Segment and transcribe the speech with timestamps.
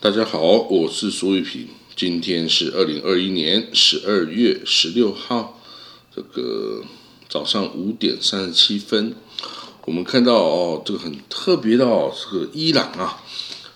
[0.00, 0.40] 大家好，
[0.70, 1.66] 我是苏玉平。
[1.96, 5.60] 今天是二零二一年十二月十六号，
[6.14, 6.84] 这个
[7.28, 9.16] 早上五点三十七分，
[9.86, 13.24] 我们看到哦，这个很特别的哦，这个伊朗啊，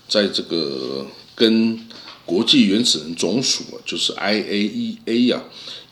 [0.06, 1.88] 在这个跟
[2.24, 5.42] 国际原子能总署啊，就是 IAEA 呀，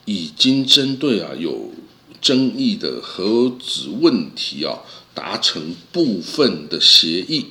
[0.05, 1.73] 已经针对啊有
[2.21, 4.79] 争议的核子问题啊，
[5.13, 7.47] 达成部分的协议。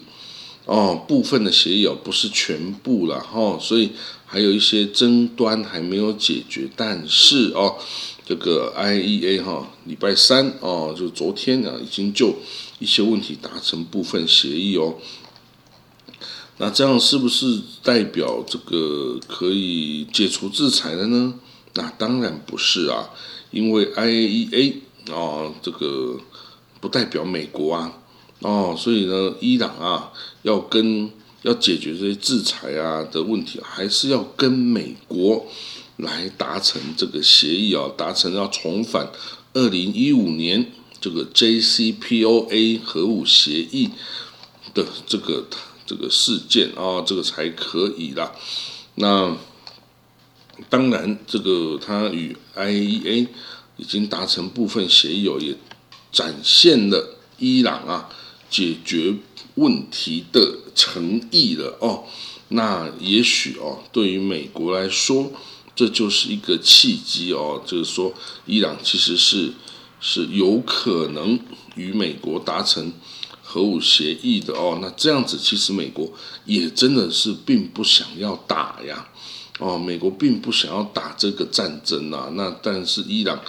[0.70, 3.89] 哦，部分的协议哦，不是全部了哈，所以
[4.27, 6.70] 还有一些争端还没有解决。
[6.75, 7.75] 但是哦，
[8.23, 12.35] 这个 IEA 哈，礼拜三哦，就昨天啊，已经就
[12.77, 14.97] 一些问题达成部分协议哦。
[16.59, 21.33] 那这样是不是代表这个可以解除制裁了呢？
[21.73, 23.09] 那当然不是啊，
[23.49, 24.75] 因为 IEA
[25.11, 26.20] 啊，这个
[26.80, 27.98] 不代表美国啊。
[28.41, 31.11] 哦，所以呢，伊朗啊，要跟
[31.41, 35.45] 要解决这些制裁啊的问题，还是要跟美国
[35.97, 39.11] 来达成这个协议啊，达成要重返
[39.53, 43.89] 二零一五年这个 JCPOA 核武协议
[44.73, 45.45] 的这个
[45.86, 48.31] 这个事件啊，这个才可以啦。
[48.95, 49.36] 那
[50.69, 53.27] 当然，这个他与 IEA
[53.75, 55.55] 已经达成部分协议哦，也
[56.11, 58.09] 展现了伊朗啊。
[58.50, 59.16] 解决
[59.55, 62.03] 问题的诚意了哦，
[62.50, 65.31] 那也许哦，对于美国来说，
[65.75, 68.14] 这就是一个契机哦，就是说，
[68.45, 69.52] 伊朗其实是
[70.02, 71.39] 是有可能
[71.75, 72.92] 与美国达成
[73.44, 74.80] 核武协议的哦。
[74.81, 76.11] 那这样子，其实美国
[76.45, 79.08] 也真的是并不想要打呀，
[79.59, 82.30] 哦，美国并不想要打这个战争啊。
[82.33, 83.39] 那但是伊朗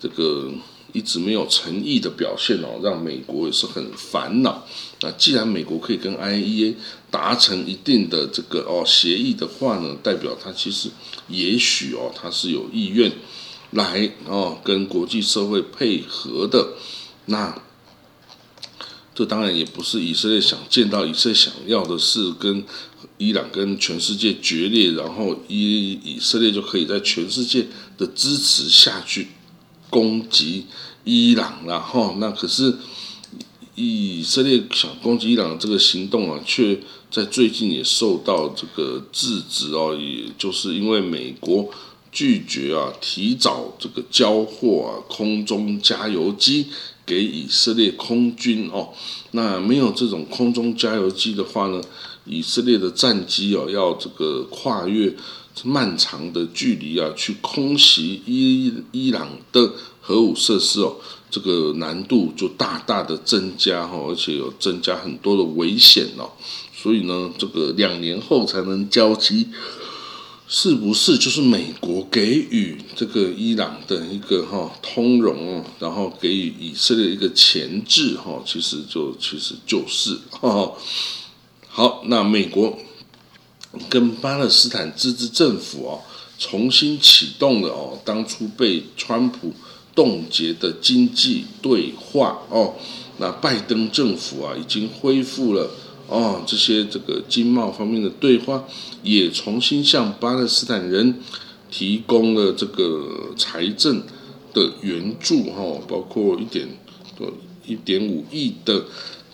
[0.00, 0.52] 这个。
[0.92, 4.66] 一直没有诚意的表现哦，让美国也是很烦恼。
[5.00, 6.74] 那既然美国可以跟 IAEA
[7.10, 10.90] 达成一定的这个哦协议的话呢，代表他其实
[11.28, 13.10] 也许哦他是有意愿
[13.70, 16.74] 来哦跟国际社会配合的。
[17.26, 17.60] 那
[19.14, 22.64] 这当然也不是以色列想见到，以色列想要的是跟
[23.18, 27.66] 伊朗跟全世界决裂，然后以以色列就可以在全世界
[27.98, 29.28] 的支持下去。
[29.92, 30.64] 攻击
[31.04, 32.74] 伊朗，然后那可是
[33.74, 36.80] 以色列想攻击伊朗这个行动啊，却
[37.10, 41.68] 在最近也受到这个制止哦，也就是因为美国
[42.10, 46.68] 拒绝啊提早这个交货啊空中加油机
[47.04, 48.88] 给以色列空军哦，
[49.32, 51.82] 那没有这种空中加油机的话呢，
[52.24, 55.14] 以色列的战机哦要这个跨越。
[55.64, 60.96] 漫长的距离啊，去空袭伊伊朗的核武设施哦，
[61.30, 66.30] 这个难度就大大的增加哈，而且有增加很多的危险哦。
[66.74, 69.48] 所以呢，这个两年后才能交机，
[70.48, 78.42] 是不是就是美国给予这个伊朗的一个哈通融，然后给予以色列一个前置哈？
[78.44, 80.72] 其实就其实就是哈。
[81.68, 82.76] 好，那美国。
[83.88, 86.00] 跟巴勒斯坦自治政府哦，
[86.38, 89.52] 重新启动了哦，当初被川普
[89.94, 92.74] 冻结的经济对话哦，
[93.18, 95.70] 那拜登政府啊，已经恢复了
[96.08, 98.64] 哦，这些这个经贸方面的对话，
[99.02, 101.20] 也重新向巴勒斯坦人
[101.70, 104.02] 提供了这个财政
[104.52, 106.68] 的援助哈，包括一点
[107.64, 108.84] 一点五亿的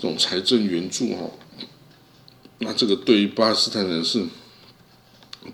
[0.00, 1.28] 这种财政援助哈。
[2.58, 4.24] 那这个对于巴勒斯坦人是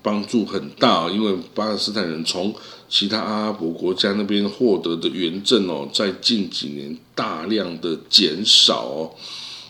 [0.03, 2.55] 帮助很大，因为巴勒斯坦人从
[2.89, 9.11] 其他阿拉伯国家那边获得的援赠哦，在近几年大量的减少哦，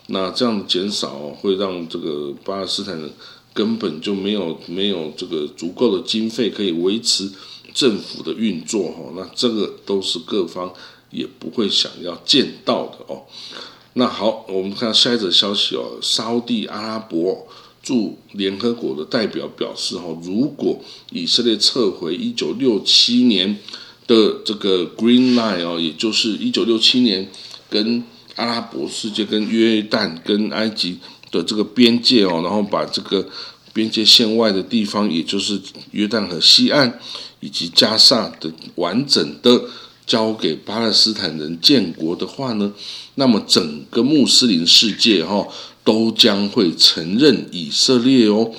[0.06, 3.11] 那这样减少会让这个巴勒斯坦人
[3.53, 7.31] 根本就没有没有这个足够的经费可以维持
[7.73, 10.73] 政府的运作哈，那这个都是各方
[11.11, 13.23] 也不会想要见到的哦。
[13.97, 17.47] 那好，我们看下一则消息哦，沙地阿拉伯
[17.81, 20.81] 驻联合国的代表表示哈，如果
[21.12, 23.56] 以色列撤回一九六七年
[24.08, 27.31] 的这个 Green Line 哦，也就是一九六七年
[27.70, 28.02] 跟
[28.35, 30.99] 阿拉伯世界、跟约旦、跟埃及
[31.31, 33.25] 的这个边界哦，然后把这个
[33.73, 35.61] 边界线外的地方，也就是
[35.93, 36.99] 约旦河西岸
[37.38, 39.64] 以及加沙的完整的。
[40.06, 42.73] 交给巴勒斯坦人建国的话呢，
[43.15, 45.47] 那么整个穆斯林世界哈
[45.83, 48.51] 都将会承认以色列哦。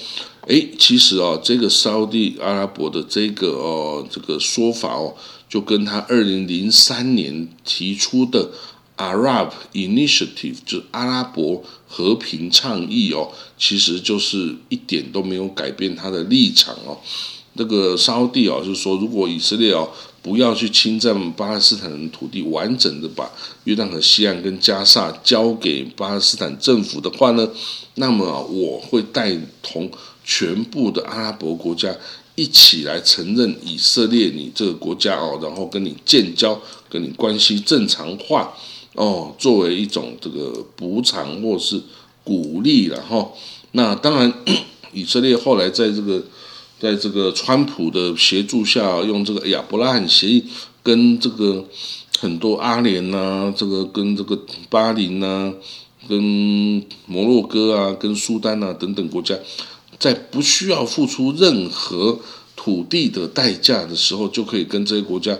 [0.47, 5.15] 诶，其实哦，这个沙地阿拉伯的这个哦这个说法哦，
[5.49, 8.51] 就跟他二零零三年提出的
[8.97, 16.99] Arab Initiative，就是阿拉伯和平倡议哦，其实就是一点都没有改变他的立场哦。
[17.53, 19.89] 那个沙地啊，就是说，如果以色列哦
[20.25, 23.29] 不要去侵占巴勒斯坦人土地，完整的把
[23.65, 27.47] 约旦河西岸跟加萨交给巴勒斯坦政府的话呢，
[27.93, 29.87] 那么我会带同
[30.23, 31.95] 全部的阿拉伯国家
[32.33, 38.51] 一起来承认以色列你这个国家哦，然后跟你建交，跟你关系正常化
[38.93, 41.79] 哦，作为一种这个补偿或是
[42.23, 43.37] 鼓励然后，
[43.73, 44.33] 那当然
[44.91, 46.23] 以色列后来在这个。
[46.79, 50.43] 在这个川普的协助下，用这个亚伯拉罕协议
[50.83, 51.65] 跟这个
[52.19, 54.39] 很多阿联呐，这个跟这个
[54.69, 55.53] 巴林呐，
[56.07, 56.21] 跟
[57.05, 59.35] 摩洛哥啊，跟苏丹啊等等国家，
[59.97, 62.19] 在不需要付出任何
[62.55, 65.37] 土地的代价的时候，就可以跟这些国家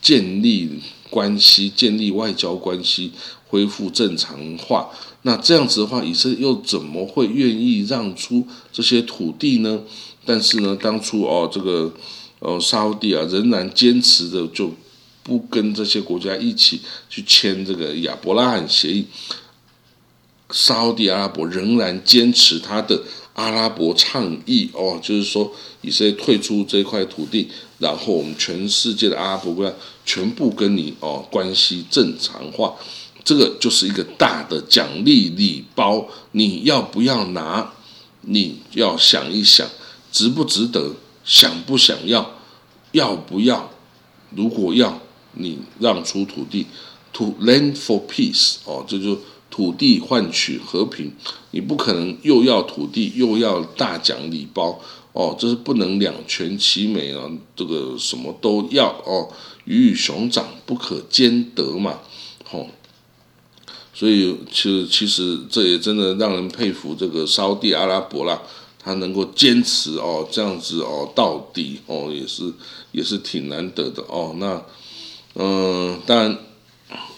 [0.00, 0.70] 建立
[1.10, 3.10] 关系，建立外交关系，
[3.48, 4.88] 恢复正常化。
[5.22, 9.80] 那这样子的话，以色列又怎么会愿意让出这些土地呢？
[10.28, 11.90] 但是呢，当初哦，这个
[12.40, 14.70] 呃沙地啊，仍然坚持的就
[15.22, 19.06] 不跟这些国家一起去签这个亚伯拉罕协议。
[20.50, 23.02] 沙地阿拉伯仍然坚持他的
[23.32, 27.48] 阿拉伯倡议哦，就是说以色列退出这块土地，
[27.78, 29.74] 然后我们全世界的阿拉伯国家
[30.04, 32.74] 全部跟你哦关系正常化，
[33.24, 37.72] 这个就是一个大的奖励礼包，你要不要拿？
[38.20, 39.66] 你要想一想。
[40.12, 40.92] 值不值得？
[41.24, 42.38] 想不想要？
[42.92, 43.70] 要不要？
[44.30, 44.98] 如果要，
[45.32, 46.66] 你让出土地
[47.12, 49.18] ，to land for peace，哦，这就
[49.50, 51.12] 土地换取和平。
[51.50, 54.80] 你不可能又要土地又要大奖礼包，
[55.12, 57.30] 哦，这是不能两全其美啊！
[57.54, 59.28] 这个什么都要哦，
[59.64, 61.98] 鱼与熊掌不可兼得嘛，
[62.44, 62.68] 吼。
[63.92, 68.40] 所以其实其实这也真的让人佩服这个沙地阿拉伯啦。
[68.88, 72.50] 他能够坚持哦，这样子哦，到底哦，也是
[72.90, 74.34] 也是挺难得的哦。
[74.38, 74.64] 那
[75.34, 76.38] 嗯，当然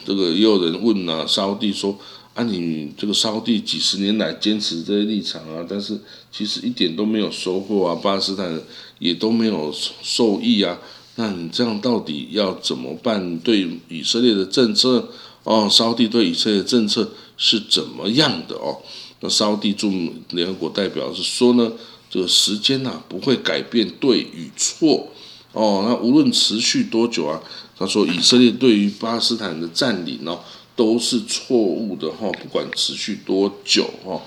[0.04, 1.96] 这个也有人问啊，沙地说
[2.34, 5.96] 啊，你这个沙地几十年来坚持这些立场啊，但是
[6.32, 8.60] 其实一点都没有收获啊，巴勒斯坦
[8.98, 9.72] 也都没有
[10.02, 10.76] 受益啊。
[11.14, 13.38] 那你这样到底要怎么办？
[13.38, 15.08] 对以色列的政策
[15.44, 18.82] 哦，沙地对以色列的政策是怎么样的哦？
[19.22, 19.92] 那沙地驻
[20.30, 21.70] 联合国代表是说呢，
[22.08, 25.08] 这个时间呐不会改变对与错
[25.52, 25.84] 哦。
[25.86, 27.38] 那无论持续多久啊，
[27.78, 30.40] 他说以色列对于巴勒斯坦的占领哦
[30.74, 34.18] 都是错误的哈，不管持续多久哈。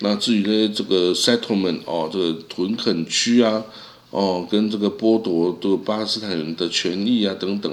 [0.00, 3.62] 那至于呢这个 settlement 哦，这个屯垦区啊
[4.10, 7.72] 哦，跟这个剥夺这个巴勒斯坦人的权益啊等等，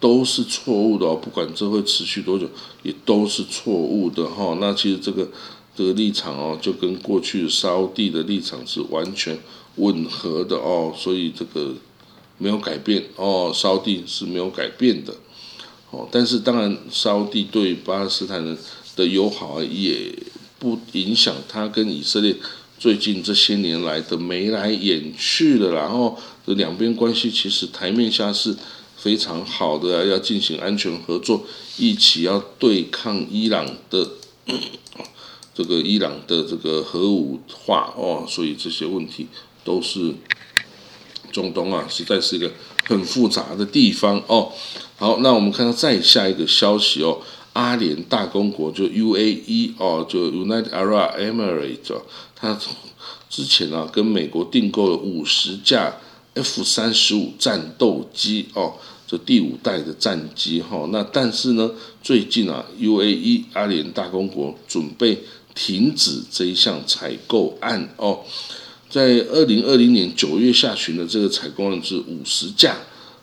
[0.00, 1.14] 都是错误的哦。
[1.14, 2.48] 不管这会持续多久，
[2.82, 4.58] 也都是错误的哈。
[4.60, 5.28] 那其实这个。
[5.76, 9.38] 的立场哦，就跟过去沙地的立场是完全
[9.76, 11.74] 吻合的哦，所以这个
[12.38, 15.14] 没有改变哦，沙地是没有改变的
[15.90, 16.08] 哦。
[16.10, 18.56] 但是当然，沙地对巴勒斯坦人
[18.96, 20.12] 的友好也
[20.58, 22.34] 不影响他跟以色列
[22.78, 28.56] 最近这些年来的眉来眼去的，然后这两边关系其实台面下是
[28.96, 31.44] 非常好的，要进行安全合作，
[31.76, 34.08] 一起要对抗伊朗的。
[35.56, 39.26] 这个伊朗的这个核武化哦，所以这些问题
[39.64, 40.12] 都是
[41.32, 42.52] 中东啊，实在是一个
[42.84, 44.52] 很复杂的地方哦。
[44.96, 47.22] 好，那我们看到再下一个消息哦，
[47.54, 52.02] 阿联大公国就 UAE 哦，就 United Arab Emirates，
[52.34, 52.58] 它
[53.30, 55.96] 之前啊跟美国订购了五十架
[56.34, 58.74] F 三十五战斗机哦。
[59.08, 61.70] 这第五代的战机哈，那但是呢，
[62.02, 65.22] 最近啊，UAE 阿联大公国准备
[65.56, 68.20] 停止这一项采购案哦，
[68.88, 72.76] 在二零二零年九月下旬的这个采购案是五十架，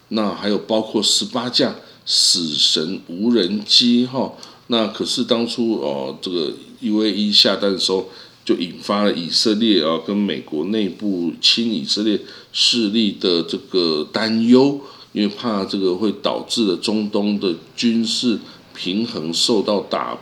[0.10, 1.74] 那还有包括十八架
[2.06, 4.34] 死神无人机哈，
[4.68, 8.10] 那可是当初哦，这个 UAE 下单的时候，
[8.44, 12.20] 就引发了以色列啊跟美国内部亲以色列
[12.52, 14.82] 势力的这个担忧。
[15.14, 18.36] 因为怕这个会导致了中东的军事
[18.74, 20.18] 平衡受到打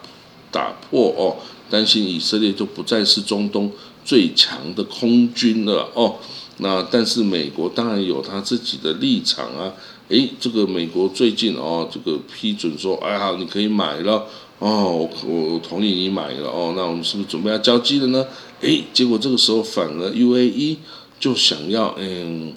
[0.51, 1.39] 打破哦，
[1.71, 3.71] 担心以色列就不再是中东
[4.05, 6.17] 最强的空军了哦。
[6.57, 9.73] 那但是美国当然有他自己的立场啊。
[10.09, 14.27] 诶，这个美国最近哦，这个批准说，哎好，你可以买了
[14.59, 16.73] 哦，我我同意你买了哦。
[16.75, 18.27] 那我们是不是准备要交机了呢？
[18.59, 20.77] 诶，结果这个时候反而 UAE
[21.19, 22.53] 就想要嗯。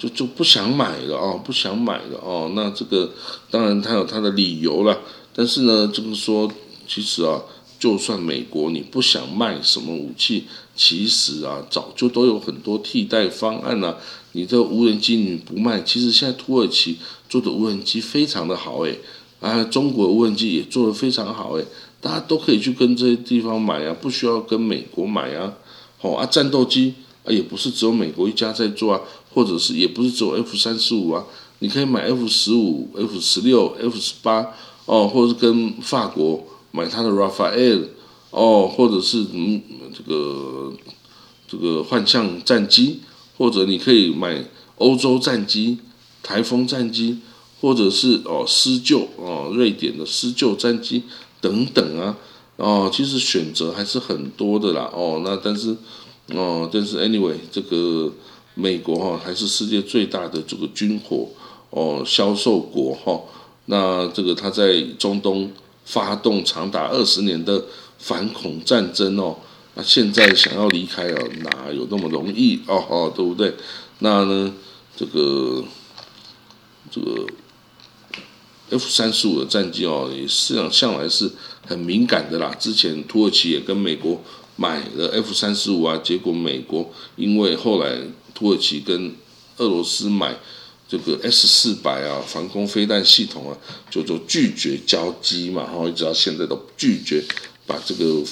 [0.00, 2.52] 就就不想买了哦，不想买了哦。
[2.54, 3.10] 那这个
[3.50, 4.96] 当然他有他的理由了，
[5.34, 6.48] 但是呢，就是说，
[6.86, 7.42] 其实啊，
[7.78, 10.44] 就算美国你不想卖什么武器，
[10.74, 13.98] 其实啊，早就都有很多替代方案了。
[14.32, 16.96] 你这无人机你不卖，其实现在土耳其
[17.28, 18.98] 做的无人机非常的好诶，
[19.40, 21.64] 啊，中国无人机也做的非常好诶，
[22.00, 25.54] 大家都可以去跟这些地方买啊，不需要跟美国买啊。
[25.98, 26.94] 好啊，战斗机
[27.24, 29.00] 啊，也不是只有美国一家在做啊，
[29.32, 31.24] 或者是也不是只有 F 三十五啊，
[31.60, 34.54] 你可以买 F 十五、F 十六、F 十八
[34.84, 37.84] 哦，或者是跟法国买他的 Rafael
[38.30, 40.72] 哦，或者是嗯这个
[41.46, 43.00] 这个幻象战机。
[43.38, 44.44] 或者你可以买
[44.78, 45.78] 欧洲战机、
[46.24, 47.20] 台风战机，
[47.60, 51.04] 或者是哦施救哦瑞典的施救战机
[51.40, 52.16] 等等啊
[52.56, 55.22] 哦，其实选择还是很多的啦哦。
[55.24, 55.76] 那但是
[56.34, 58.12] 哦，但是 anyway，这个
[58.54, 61.28] 美国哈还是世界最大的这个军火
[61.70, 63.20] 哦销售国哈。
[63.66, 65.48] 那这个他在中东
[65.88, 67.64] 发动长达二十年的
[67.98, 69.36] 反恐战争哦。
[69.74, 73.54] 那现在想要离开哦，哪有那么容易哦哦，对不对？
[74.00, 74.52] 那呢，
[74.94, 75.64] 这个
[76.90, 77.26] 这个
[78.70, 81.30] F 三十五的战机哦，也实际上向来是
[81.66, 82.54] 很敏感的啦。
[82.58, 84.20] 之前土耳其也跟美国
[84.56, 87.98] 买了 F 三十五啊，结果美国因为后来
[88.34, 89.14] 土耳其跟
[89.56, 90.36] 俄罗斯买
[90.88, 93.56] 这个 S 四百啊防空飞弹系统啊，
[93.90, 97.22] 就就拒绝交机嘛，然后一直到现在都拒绝
[97.66, 98.24] 把这个。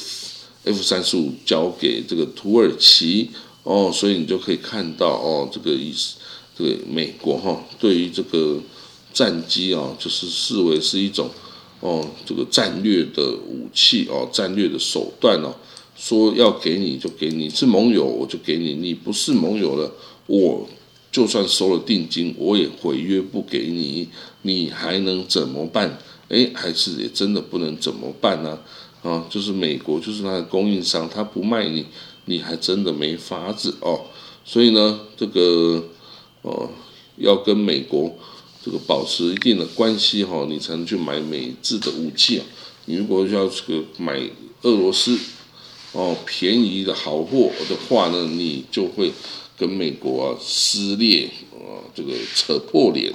[0.68, 3.30] F 三十五交给这个土耳其
[3.62, 6.16] 哦，所以你就可以看到哦，这个意思，
[6.58, 8.60] 这个美国哈对于这个
[9.12, 11.30] 战机啊，就是视为是一种
[11.78, 15.54] 哦这个战略的武器哦，战略的手段哦，
[15.96, 19.88] 说要给你就给你，是盟友我就给你，你不是盟友了，
[20.26, 20.68] 我
[21.16, 24.06] 就算收了定金，我也毁约不给你，
[24.42, 25.98] 你还能怎么办？
[26.28, 28.58] 哎，还是也真的不能怎么办呢？
[29.02, 31.86] 啊，就是美国，就是它的供应商，他不卖你，
[32.26, 33.98] 你还真的没法子哦。
[34.44, 35.82] 所以呢，这个
[36.42, 36.68] 哦，
[37.16, 38.14] 要跟美国
[38.62, 42.44] 这个保持一定的关系哈，你才能去买美制的武器啊。
[42.84, 44.20] 你如果要这个买
[44.60, 45.18] 俄罗斯
[45.92, 49.10] 哦便宜的好货的话呢，你就会
[49.56, 53.12] 跟美国啊撕裂啊，这个扯破脸，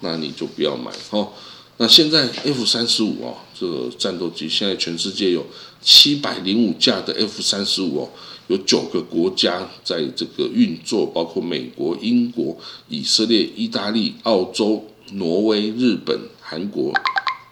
[0.00, 1.28] 那你就不要买哈。
[1.76, 5.44] 那现在 F 三十五哦，这个战斗机现在全世界有
[5.80, 8.10] 七百零五架的 F 三十五哦，
[8.46, 12.56] 有九个国家在这个运作，包括美国、英国、
[12.88, 14.84] 以色列、意大利、澳洲、
[15.14, 16.92] 挪威、日本、韩国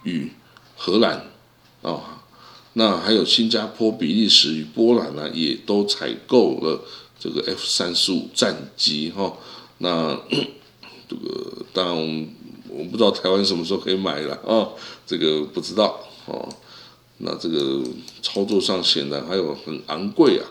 [0.05, 0.31] 与
[0.77, 1.27] 荷兰
[1.83, 2.23] 啊，
[2.75, 6.85] 那还有新加坡、比利时与波兰呢，也都采购了
[7.23, 9.37] 这个 F 三十五战机哈。
[9.79, 10.19] 那
[11.09, 11.97] 这个当然。
[11.97, 12.35] 我们
[12.75, 14.67] 我不知道台湾什么时候可以买了啊？
[15.07, 16.49] 这个不知道哦。
[17.19, 17.83] 那这个
[18.23, 20.45] 操作上显然还有很昂贵啊。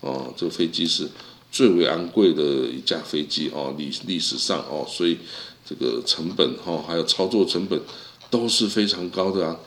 [0.00, 1.08] 哦，这个飞机是
[1.50, 5.18] 最为昂贵的一架飞机哦，历历史上哦，所以
[5.66, 7.80] 这个成本哈，还有操作成本
[8.30, 9.58] 都是非常高的啊。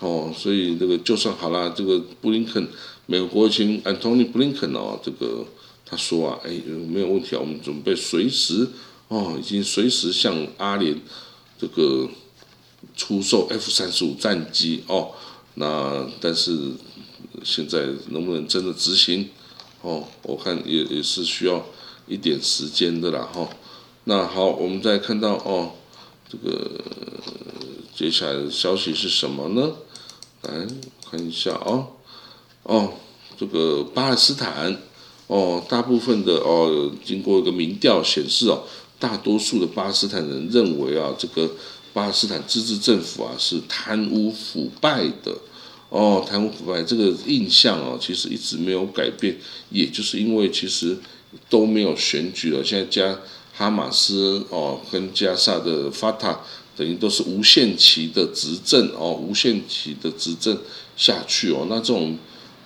[0.00, 2.68] 哦，所以这个就算好了，这个布林肯，
[3.06, 5.42] 美国国务卿安东尼布林肯哦，这个
[5.86, 6.50] 他说啊，哎，
[6.88, 8.68] 没有问题啊，我们准备随时
[9.08, 11.00] 哦，已经随时向阿联。
[11.58, 12.06] 这个
[12.94, 15.12] 出售 F 三十五战机哦，
[15.54, 16.72] 那但是
[17.42, 19.30] 现在能不能真的执行
[19.80, 20.06] 哦？
[20.20, 21.64] 我看也也是需要
[22.06, 23.48] 一点时间的啦哈。
[24.04, 25.72] 那好，我们再看到哦，
[26.28, 26.70] 这个
[27.94, 29.72] 接下来的消息是什么呢？
[30.42, 30.66] 来
[31.10, 31.88] 看一下哦
[32.64, 32.92] 哦，
[33.38, 34.76] 这个巴勒斯坦
[35.26, 38.62] 哦，大部分的哦，经过一个民调显示哦。
[38.98, 41.50] 大多数的巴勒斯坦人认为啊，这个
[41.92, 45.36] 巴勒斯坦自治政府啊是贪污腐败的
[45.90, 49.36] 哦，贪污腐败这个印象哦，其实一直没有改变，
[49.68, 50.96] 也就是因为其实
[51.50, 53.18] 都没有选举了，现在加
[53.52, 56.40] 哈马斯哦跟加萨的法塔
[56.74, 60.58] 等于都是无限期的执政哦，无限期的执政
[60.96, 62.16] 下去哦，那这种。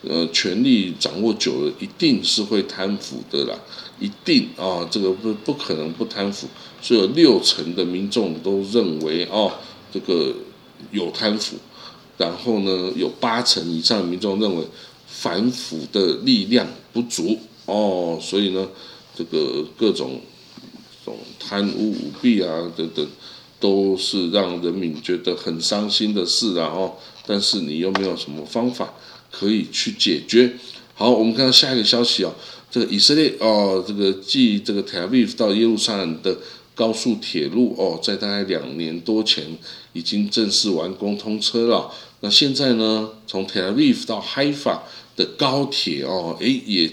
[0.03, 3.55] 呃，权力掌握久了，一定是会贪腐的啦，
[3.99, 6.49] 一定啊，这个不不可能不贪腐，
[6.81, 9.53] 所以有六成的民众都认为哦，
[9.93, 10.35] 这个
[10.91, 11.57] 有贪腐，
[12.17, 14.65] 然后呢，有八成以上民众认为
[15.07, 17.39] 反腐的力量不足。
[17.67, 18.67] 哦，所以呢，
[19.15, 20.19] 这个各种
[21.05, 23.07] 种贪污舞弊啊等等，
[23.61, 26.95] 都是让人民觉得很伤心的事啊哦，
[27.27, 28.93] 但是你又没有什么方法。
[29.31, 30.53] 可以去解决。
[30.95, 32.35] 好，我们看到下一个消息哦，
[32.71, 36.37] 这个以色列哦，这个继这个 Tel Aviv 到耶路撒冷的
[36.75, 39.45] 高速铁路哦，在大概两年多前
[39.93, 41.91] 已经正式完工通车了。
[42.21, 44.81] 那现在呢，从 Tel Aviv 到 Haifa
[45.17, 46.91] 的高铁哦，诶，也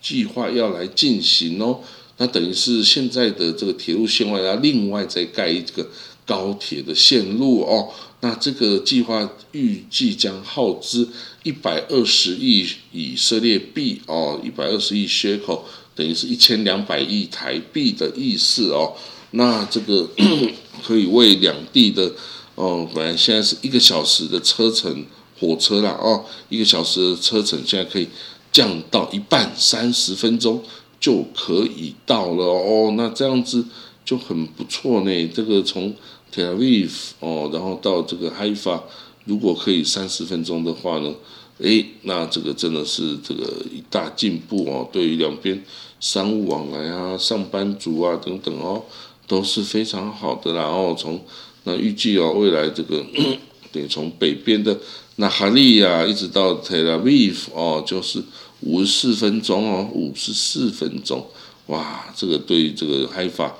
[0.00, 1.80] 计划要来进行哦。
[2.18, 5.88] 那等于是现在的这个铁路线外，要另外再盖一个
[6.28, 7.88] 高铁的线路哦。
[8.20, 11.08] 那这个计划预计将耗资
[11.42, 15.60] 一百二十亿以色列币哦，一百二十亿 shekel，
[15.96, 18.92] 等于是一千两百亿台币的意思哦。
[19.30, 20.08] 那这个
[20.86, 22.12] 可以为两地的
[22.54, 25.06] 哦，本来现在是一个小时的车程
[25.40, 28.06] 火车啦哦，一个小时的车程现在可以
[28.52, 30.62] 降到一半，三十分钟。
[31.00, 33.64] 就可以到了哦，那这样子
[34.04, 35.28] 就很不错呢。
[35.28, 35.94] 这个从
[36.34, 38.80] Tel Aviv 哦，然后到这个 Haifa，
[39.24, 41.14] 如果可以三十分钟的话呢，
[41.58, 44.88] 诶，那这个真的是这个一大进步哦。
[44.92, 45.64] 对于两边
[46.00, 48.82] 商务往来啊、上班族啊等等哦，
[49.26, 50.52] 都是非常好的。
[50.54, 51.20] 然后从
[51.64, 53.04] 那预计哦，未来这个
[53.72, 54.78] 得从北边的
[55.16, 58.22] 那哈利亚一直到 Tel Aviv 哦，就是。
[58.62, 61.24] 五十四分钟哦，五十四分钟，
[61.66, 63.54] 哇，这个对于这个海法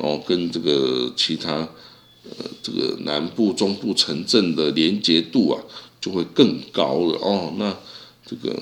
[0.00, 1.66] 哦，跟这个其他
[2.24, 5.62] 呃这个南部、中部城镇的连接度啊，
[6.00, 7.52] 就会更高了哦。
[7.56, 7.76] 那
[8.26, 8.56] 这个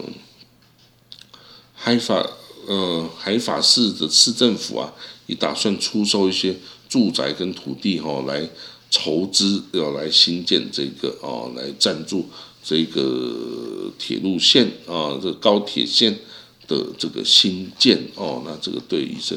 [1.74, 2.26] 海法
[2.66, 4.92] 呃海法市的市政府啊，
[5.26, 6.56] 也打算出售一些
[6.88, 8.48] 住宅跟土地哈，来
[8.90, 12.28] 筹资要来新建这个哦，来赞助。
[12.64, 16.16] 这个铁路线啊，这高铁线
[16.68, 19.34] 的这个新建哦，那这个对于这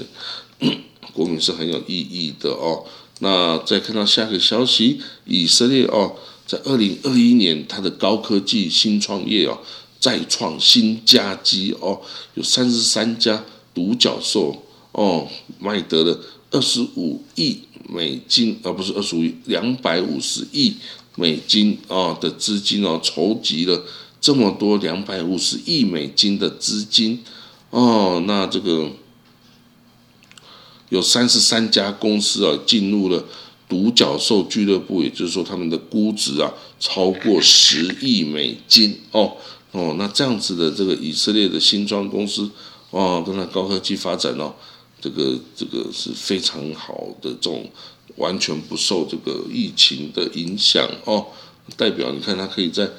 [1.11, 2.85] 国民是很有意义的哦。
[3.19, 9.59] 那再看到下个消息，以色列哦，在二零二一年，它的高科技新创业哦，
[9.99, 12.01] 再创新佳绩哦，
[12.33, 13.43] 有三十三家
[13.73, 15.27] 独角兽哦，
[15.59, 16.19] 卖得了
[16.51, 20.75] 二十五亿美金，而不是二十五亿，两百五十亿。
[21.17, 23.85] 美金啊的资金哦，筹集了
[24.19, 27.23] 这么多两百五十亿美金的资金
[27.69, 28.91] 哦，那这个
[30.89, 33.23] 有三十三家公司啊进入了
[33.67, 39.37] 独角兽俱乐部，也就是说他们的估值啊超过十亿美金哦
[39.71, 42.49] 哦，那这样子的这个以色列的新装公司
[42.91, 44.53] 哦，跟它高科技发展哦，
[45.01, 47.69] 这个这个是非常好的这种。
[48.17, 51.25] 完全不受这个疫情的影响哦，
[51.75, 52.89] 代表你看它可以在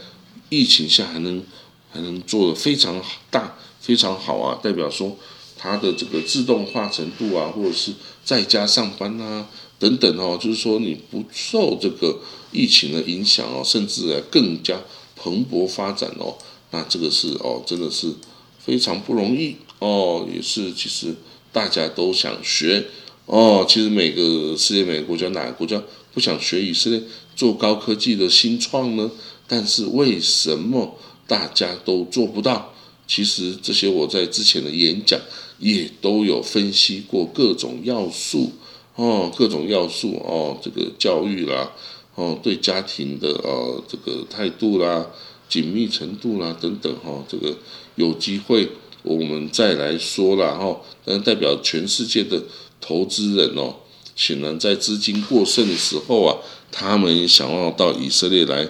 [0.50, 1.42] 疫情下还能
[1.90, 5.16] 还能做的非常大非常好啊，代表说
[5.58, 7.92] 它的这个自动化程度啊，或者是
[8.24, 12.20] 在家上班啊等等哦，就是说你不受这个
[12.52, 14.80] 疫情的影响哦，甚至更加
[15.14, 16.36] 蓬勃发展哦，
[16.70, 18.12] 那这个是哦真的是
[18.58, 21.14] 非常不容易哦，也是其实
[21.52, 22.86] 大家都想学。
[23.26, 25.82] 哦，其实每个世界每个国家哪个国家
[26.14, 27.02] 不想学以色列
[27.34, 29.10] 做高科技的新创呢？
[29.48, 32.72] 但是为什么大家都做不到？
[33.08, 35.20] 其实这些我在之前的演讲
[35.58, 38.52] 也都有分析过各种要素
[38.94, 41.72] 哦，各种要素哦，这个教育啦，
[42.14, 45.06] 哦对家庭的呃这个态度啦、
[45.48, 47.56] 紧密程度啦等等哈，这个
[47.94, 48.68] 有机会
[49.02, 52.42] 我们再来说啦哈，但代表全世界的。
[52.78, 53.74] 投资人哦，
[54.14, 56.36] 显然在资金过剩的时候啊，
[56.70, 58.68] 他们想要到以色列来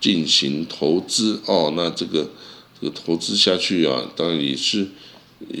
[0.00, 1.70] 进行投资哦。
[1.76, 2.30] 那这个
[2.80, 4.88] 这个投资下去啊，当然也是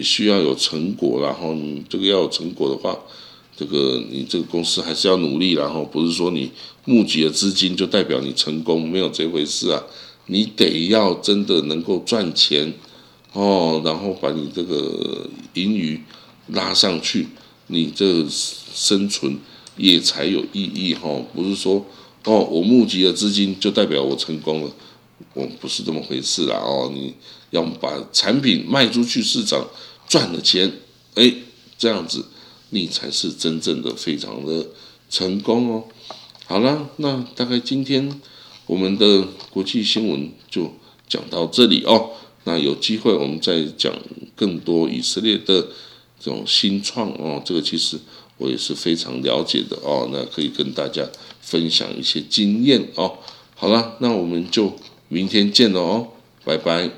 [0.02, 1.20] 需要有成果。
[1.22, 2.98] 然后你这个要有成果的话，
[3.56, 5.52] 这个你这个公司还是要努力。
[5.52, 6.50] 然后不是说你
[6.84, 9.82] 募集了资金就代表你成功，没有这回事啊。
[10.26, 12.72] 你得要真的能够赚钱
[13.32, 16.00] 哦，然后把你这个盈余
[16.48, 17.26] 拉上去。
[17.72, 19.38] 你这生存
[19.76, 21.86] 也才有意义哈，不是说
[22.24, 24.70] 哦，我募集了资金就代表我成功了，
[25.34, 27.14] 我不是这么回事啦哦，你
[27.50, 29.68] 要把产品卖出去市场
[30.08, 30.72] 赚了钱，
[31.14, 31.32] 哎，
[31.78, 32.26] 这样子
[32.70, 34.66] 你才是真正的非常的
[35.08, 35.84] 成功哦。
[36.46, 38.20] 好了，那大概今天
[38.66, 40.72] 我们的国际新闻就
[41.08, 42.10] 讲到这里哦，
[42.44, 43.92] 那有机会我们再讲
[44.34, 45.68] 更多以色列的。
[46.22, 47.98] 这种新创哦，这个其实
[48.36, 51.02] 我也是非常了解的哦，那可以跟大家
[51.40, 53.16] 分享一些经验哦。
[53.54, 54.76] 好了，那我们就
[55.12, 56.08] 明天见了哦，
[56.44, 56.88] 拜拜。